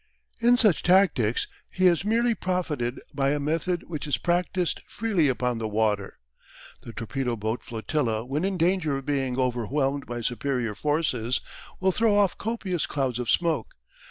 In 0.39 0.57
such 0.57 0.81
tactics 0.81 1.45
he 1.69 1.85
has 1.85 2.03
merely 2.03 2.33
profited 2.33 2.99
by 3.13 3.29
a 3.29 3.39
method 3.39 3.83
which 3.83 4.07
is 4.07 4.17
practised 4.17 4.81
freely 4.87 5.27
upon 5.27 5.59
the 5.59 5.67
water. 5.67 6.17
The 6.81 6.91
torpedo 6.91 7.35
boat 7.35 7.63
flotilla 7.63 8.25
when 8.25 8.43
in 8.43 8.57
danger 8.57 8.97
of 8.97 9.05
being 9.05 9.37
overwhelmed 9.37 10.07
by 10.07 10.21
superior 10.21 10.73
forces 10.73 11.39
will 11.79 11.91
throw 11.91 12.17
off 12.17 12.35
copious 12.35 12.87
clouds 12.87 13.19
of 13.19 13.29
smoke. 13.29 13.75